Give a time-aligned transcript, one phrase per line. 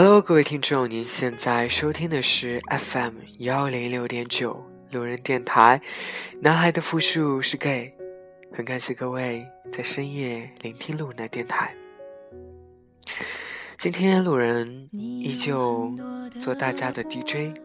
[0.00, 5.82] Hello，各位听众，您现在收听的是 FM 幺零六点九路人电台。
[6.40, 7.92] 男孩的复数是 gay，
[8.52, 11.74] 很感谢各位在深夜聆听路人的电台。
[13.76, 15.92] 今天路人依旧
[16.40, 17.58] 做大家的 DJ，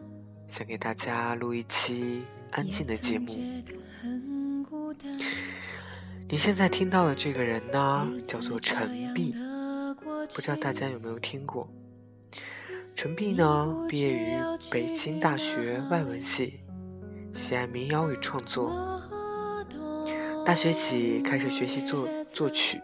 [0.48, 3.28] 想给大家录一期安静的节目。
[6.28, 9.36] 你现在听到的这个人呢，叫做陈碧，
[10.34, 11.72] 不知道大家有没有听过？
[12.96, 14.36] 陈碧呢，毕业于
[14.70, 16.60] 北京大学外文系，
[17.34, 18.72] 喜爱民谣与创作。
[20.44, 22.80] 大学起开始学习作作曲，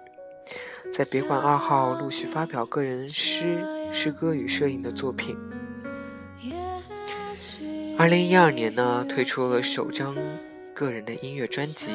[0.93, 5.37] 在别馆二号陆续发表个人诗、诗歌与摄影的作品。
[7.97, 10.17] 二零一二年呢，推出了首张
[10.75, 11.91] 个人的音乐专辑。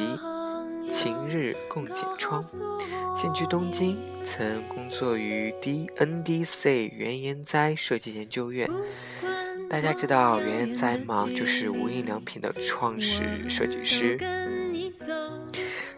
[0.89, 2.41] 晴日共剪窗，
[3.17, 8.69] 现居东京，曾工作于 DNDC 原研哉设计研究院。
[9.69, 11.28] 大家知道原研哉吗？
[11.36, 14.17] 就是无印良品的创始设计师。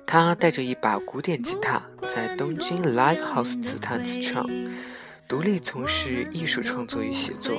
[0.06, 1.82] 他带着一把古典吉他，
[2.14, 4.50] 在东京 Live House 自弹自唱，
[5.28, 7.56] 独立从事艺术创作与写作。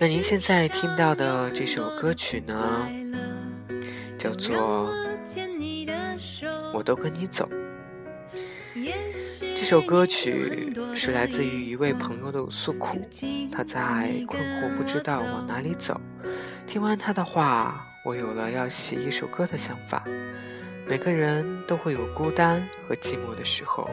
[0.00, 2.88] 那您现在听到的这首歌曲呢？
[4.20, 4.86] 叫做
[6.74, 7.48] 我都跟你走。
[9.56, 13.00] 这首歌曲是来自于一位朋友的诉苦，
[13.50, 15.98] 他在困惑，不知道往哪里走。
[16.66, 20.04] 听完他的话，我有了要写一首歌的想法。
[20.86, 23.88] 每个人都会有孤单和寂寞的时候，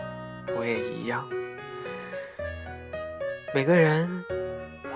[0.59, 1.25] 我也一样。
[3.55, 4.09] 每个人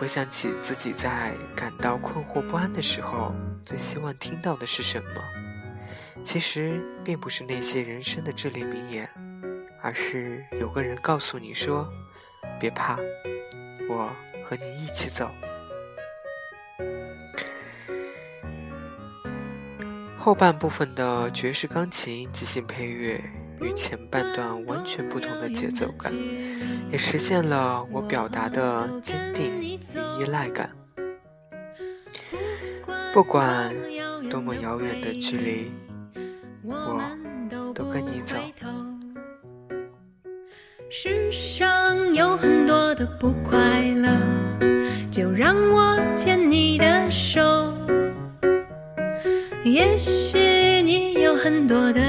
[0.01, 3.35] 回想起自己在感到困惑不安的时候。
[3.63, 5.21] 最希望听到的是什么？
[6.25, 9.07] 其实并不是那些人生的至理名言，
[9.79, 11.87] 而是有个人告诉你说
[12.59, 12.97] ：“别怕，
[13.87, 14.09] 我
[14.43, 15.29] 和你一起走。”
[20.17, 23.23] 后半部分的爵士钢琴即兴配乐
[23.61, 26.11] 与前半段完全不同的节奏感，
[26.91, 29.79] 也实现了我表达的坚定与
[30.19, 30.69] 依赖感。
[33.13, 33.73] 不管
[34.29, 35.71] 多么遥远的距离，
[36.63, 37.01] 我
[37.73, 38.37] 都跟你走。
[40.89, 44.09] 世上有很多的不快乐，
[45.09, 47.73] 就让我牵你的手。
[49.63, 52.01] 也许你有很多的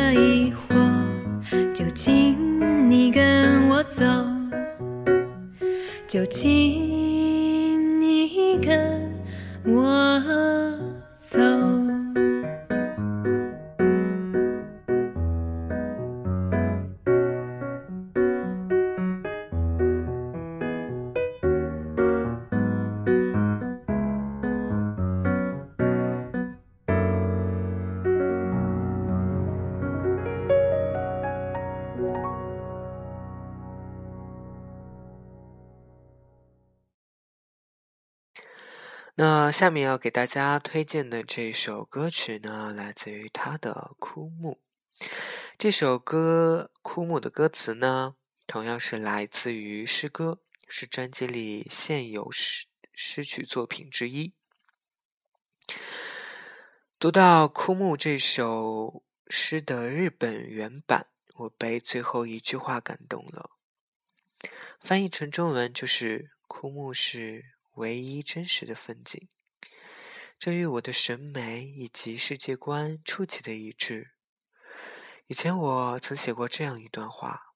[39.14, 44.58] 那下面要给大家推荐的这首歌曲呢，来自于他的《枯木》。
[45.58, 48.14] 这首歌《枯木》的歌词呢，
[48.46, 54.32] 同样是来自于诗歌，是专辑里现有诗诗曲作品之一。
[56.98, 63.50] 读到《枯木》这首诗的日本原版，我被最后一句话感动了。
[64.80, 67.52] 翻译成中文就是“枯木”是。
[67.72, 69.28] 唯一真实的风景，
[70.38, 74.12] 这与我的审美以及世界观出奇的一致。
[75.26, 77.54] 以前我曾写过这样一段话：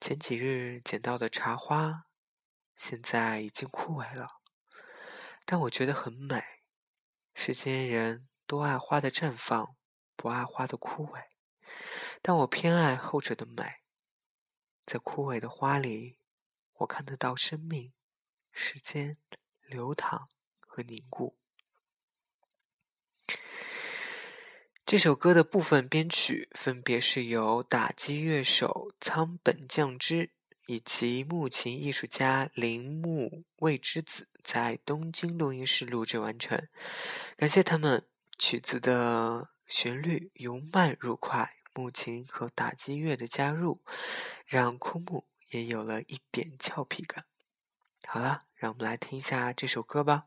[0.00, 2.06] 前几日捡到的茶花，
[2.76, 4.40] 现在已经枯萎了，
[5.44, 6.42] 但我觉得很美。
[7.34, 9.76] 世间人都爱花的绽放，
[10.16, 11.22] 不爱花的枯萎，
[12.20, 13.82] 但我偏爱后者的美。
[14.84, 16.18] 在枯萎的花里，
[16.78, 17.92] 我看得到生命。
[18.58, 19.18] 时间
[19.66, 21.36] 流淌和凝固。
[24.86, 30.30] 这首歌的部分编曲分别是由打击乐手仓本将之
[30.66, 36.66] 以及木琴艺术家铃木未之子在东京录音室录制完成。
[37.36, 43.82] 感谢他们，曲子的旋律由慢入快，木琴和打击乐的加入，
[44.46, 47.26] 让枯木也有了一点俏皮感。
[48.08, 50.26] 好了，让我们来听一下这首歌吧。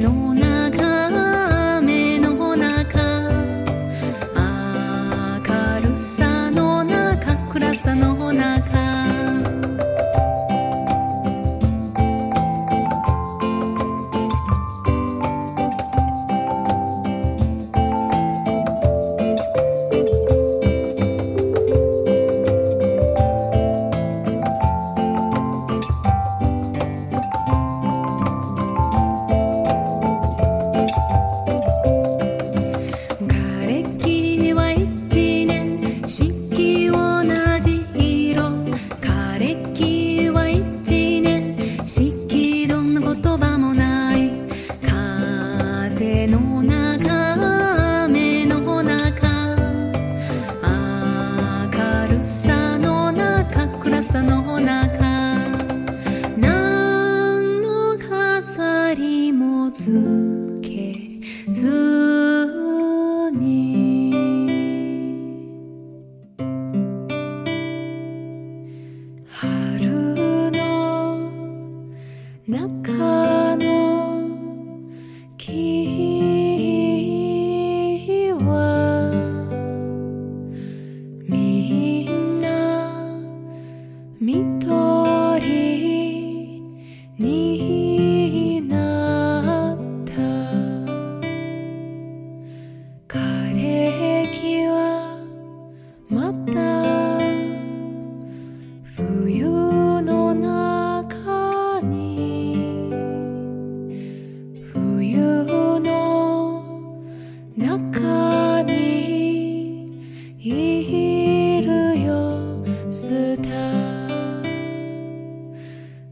[0.00, 0.29] 風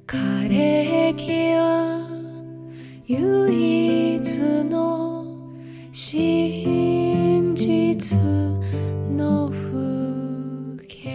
[0.07, 0.17] 枯
[0.49, 2.07] れ木は
[3.05, 5.25] 唯一の
[5.91, 8.17] 真実
[9.09, 11.13] の風景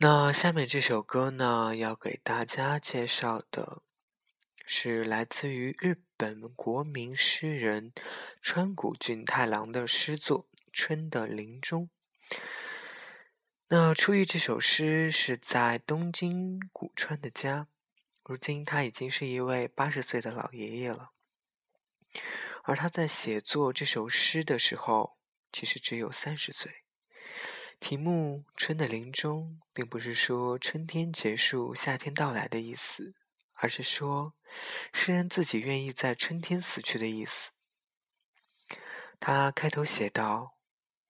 [0.00, 3.82] 那下面这首歌呢，要给大家介绍的
[4.65, 7.93] 是来自于日本国民诗人
[8.41, 11.89] 川谷俊太郎的诗作《春的林中》。
[13.67, 17.67] 那初遇这首诗是在东京古川的家，
[18.23, 21.09] 如今他已经是一位八十岁的老爷爷了。
[22.63, 25.17] 而他在写作这首诗的时候，
[25.51, 26.71] 其实只有三十岁。
[27.79, 33.13] 题目“春的林中”并不是说春天结束、夏天到来的意思，
[33.63, 34.33] 而是说
[34.91, 37.51] 诗人自己愿意在春天死去的意思。
[39.21, 40.57] 他开头写道：“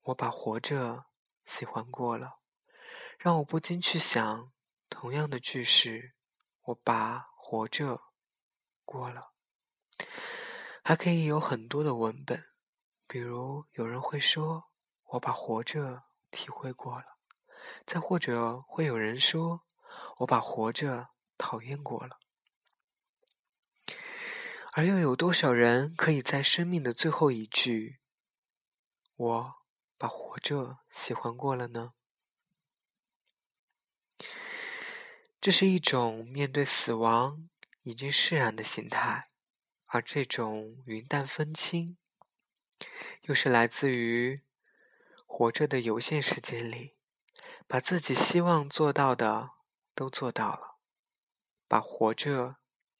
[0.02, 1.06] 我把活着
[1.44, 2.38] 喜欢过了，
[3.18, 4.52] 让我不禁去想，
[4.88, 6.14] 同样的句式，
[6.66, 8.00] 我把活着
[8.84, 9.32] 过了。”
[10.84, 12.44] 还可以有很多的文本，
[13.08, 14.70] 比如有人会说
[15.10, 17.16] ：“我把活着。”体会过了，
[17.84, 19.64] 再或者会有人说
[20.18, 22.18] ：“我把活着讨厌过了。”
[24.76, 28.00] 而又有多少人可以在生命的最后一句
[29.14, 29.54] “我
[29.96, 31.92] 把活着喜欢过了”呢？
[35.40, 37.48] 这是一种面对死亡
[37.82, 39.28] 已经释然的心态，
[39.86, 41.96] 而这种云淡风轻，
[43.22, 44.42] 又是来自于
[45.24, 46.96] 活着的有限时间里，
[47.68, 49.50] 把自己希望做到的
[49.94, 50.78] 都做到了，
[51.68, 52.56] 把活着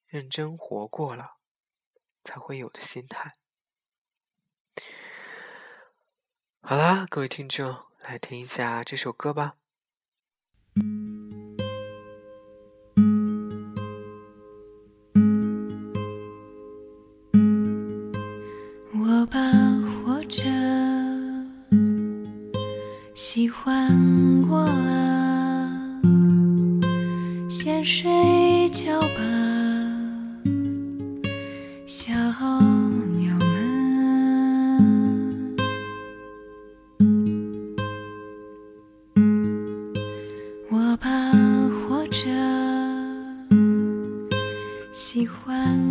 [0.07, 1.39] 认真活过了，
[2.25, 3.33] 才会有的心态。
[6.63, 9.57] 好啦，各位听众，来听一下这首歌吧。
[45.15, 45.84] 喜欢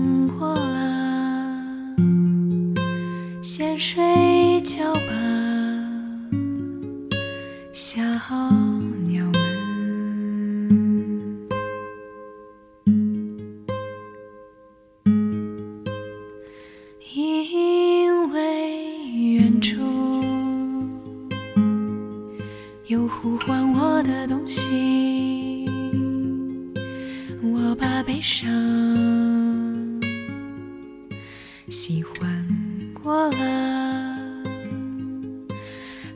[31.70, 32.46] 喜欢
[32.94, 34.18] 过了，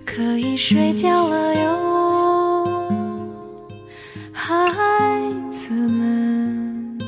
[0.05, 2.65] 可以睡觉了哟，
[4.33, 4.53] 孩
[5.49, 6.99] 子们，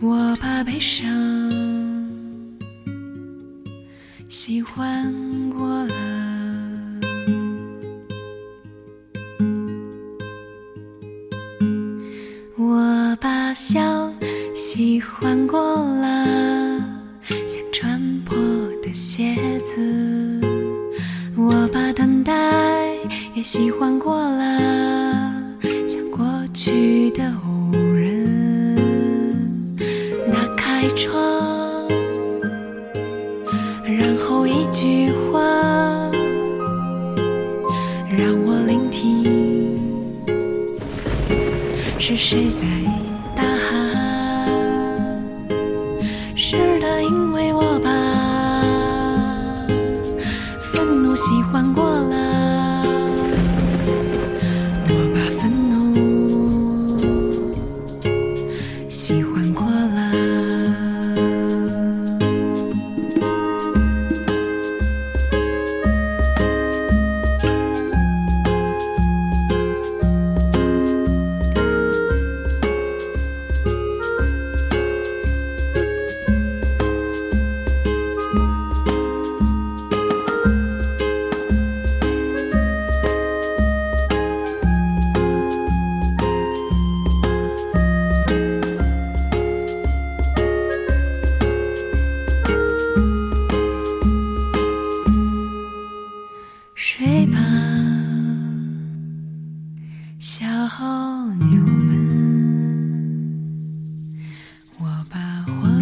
[0.00, 1.33] 我把悲伤。
[42.26, 42.83] 谁在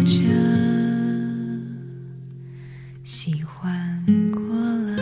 [0.05, 0.11] 着
[3.05, 4.93] 喜欢过了。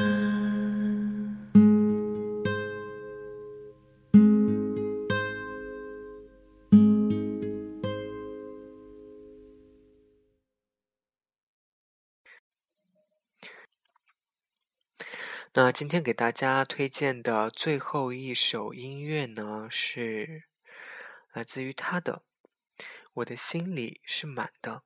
[15.53, 20.43] 那今天给大家推荐的最后一首音乐呢，是
[21.33, 22.23] 来自于他的
[23.15, 24.83] 《我的心里是满的》。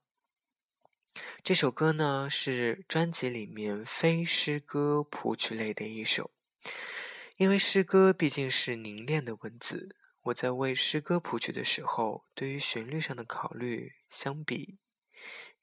[1.44, 6.32] 这首歌呢是专辑里面非诗歌谱曲类的一首，
[7.38, 14.78] 因为诗歌毕竟是凝练的文字，我在为诗歌谱曲的时候，对于旋律上的考虑相比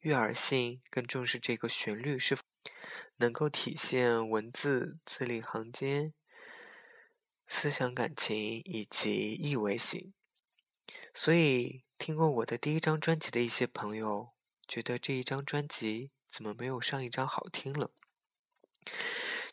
[0.01, 2.43] 悦耳性更重视这个旋律是否
[3.17, 6.15] 能够体现文字字里行间
[7.47, 10.13] 思想感情以及意味性。
[11.15, 14.31] 所以，听过我的第一张专辑的一些朋友，
[14.67, 17.91] 觉得这一张专辑怎么没有上一张好听了？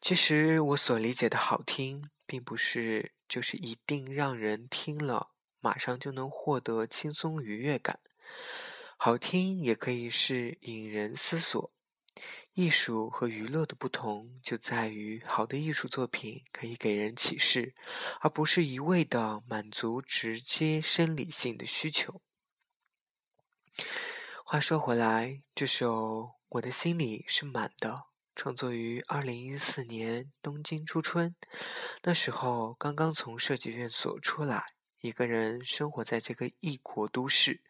[0.02, 8.00] 其实，我所理解的好听，并不是就是一定让人听了马上就能获得轻松愉悦感。
[8.98, 11.72] 好听也可以是引人思索。
[12.54, 17.74] 艺术和娱乐的不同就在于，好的艺术作品可以给人启示，
[18.20, 22.22] 而不是一味的满足直接生理性的需求。
[24.52, 27.90] 话说回来，这首《我的心里是满的》
[28.36, 31.36] 创作于二零一四年东京初春。
[32.02, 34.66] 那时候刚刚从设计院所出来，
[35.02, 37.62] 一个人生活在这个异国都市，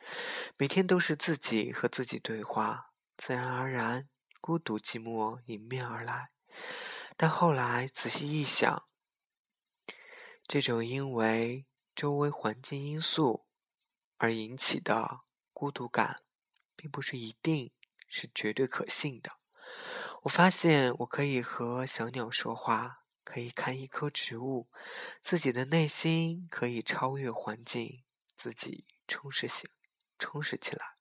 [0.56, 4.08] 每天都是自己和自己对话，自然而然，
[4.40, 6.30] 孤独寂寞迎面而来。
[7.18, 8.86] 但后来仔细一想，
[10.48, 13.44] 这种因为周围环境因素
[14.16, 15.20] 而引起的
[15.52, 16.22] 孤独感，
[16.80, 17.74] 并不是一定
[18.08, 19.34] 是绝对可信的。
[20.24, 24.70] 我发现我可以和小鸟说话，可以看一棵植物，
[25.22, 29.70] 自己的内心可以超越环境，自己充实起，
[30.18, 30.96] 充实起来。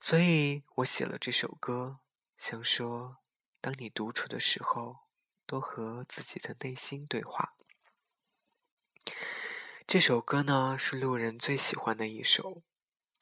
[0.00, 2.00] 所以我写了这首歌，
[2.36, 3.16] 想说，
[3.62, 4.98] 当你独处的时候，
[5.46, 7.54] 多和自己的内心对话。
[9.86, 12.62] 这首歌呢，是路人最喜欢的一首，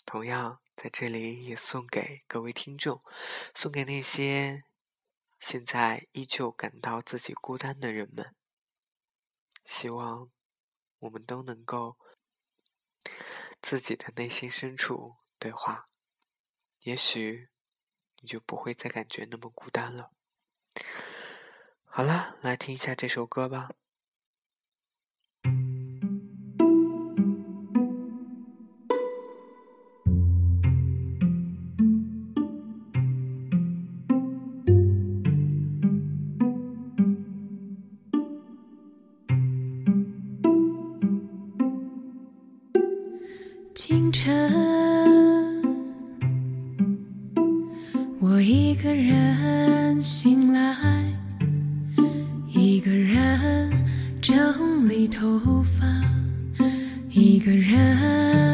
[0.05, 3.03] 同样在这里也送给各位听众，
[3.55, 4.63] 送给那些。
[5.39, 8.35] 现在依旧感到自己孤单的人们，
[9.67, 10.31] 希望
[10.99, 11.99] 我们都能够
[13.61, 15.89] 自己的内心深处对话，
[16.81, 17.51] 也许
[18.21, 20.11] 你就不会再感觉那么孤单了。
[21.85, 23.71] 好了，来听一下这首歌吧。
[43.77, 44.33] 清晨，
[48.19, 50.75] 我一个人醒来，
[52.49, 53.71] 一个人
[54.23, 55.85] 整理头发，
[57.11, 58.46] 一个人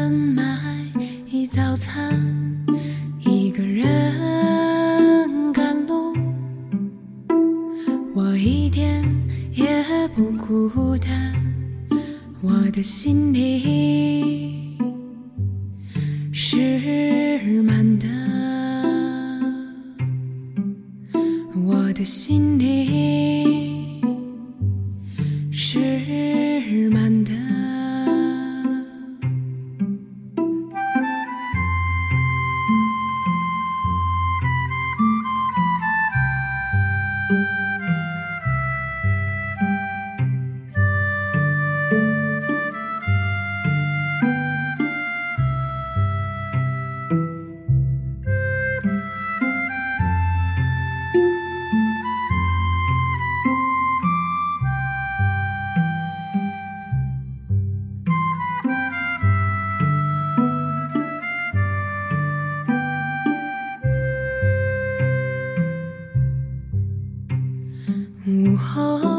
[68.63, 69.12] 好。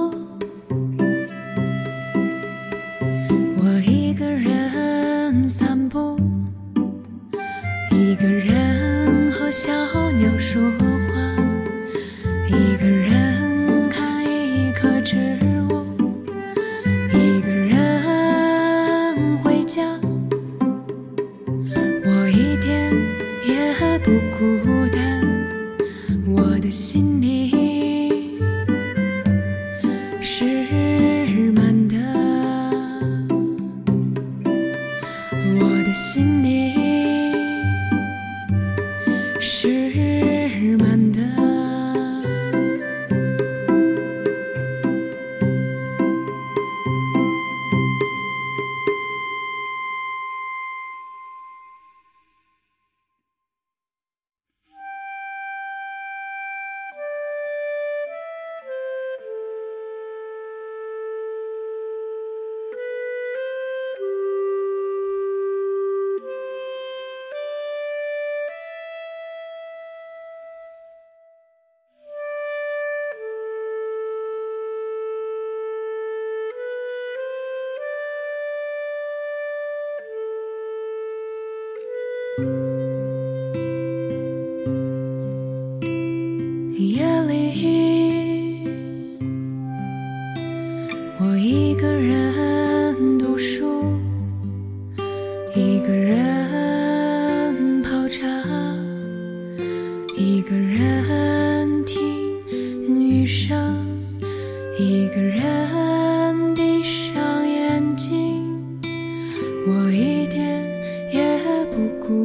[39.45, 39.84] 是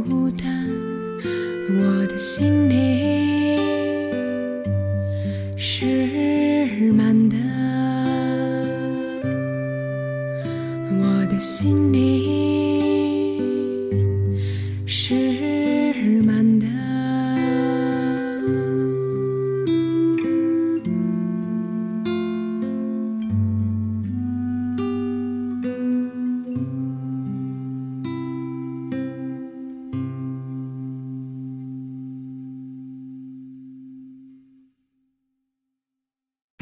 [0.08, 0.69] 孤单，
[1.69, 2.59] 我的心